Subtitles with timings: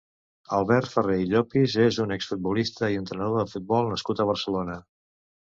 [0.59, 4.81] Albert Ferrer i Llopis és un exfutbolista i entrenador de futbol nascut a Barcelona.